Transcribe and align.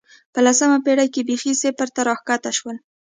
په 0.33 0.39
لسمه 0.45 0.77
پېړۍ 0.85 1.07
کې 1.13 1.21
بېخي 1.27 1.53
صفر 1.61 1.87
ته 1.95 2.01
راښکته 2.07 2.51
شول 2.57 2.77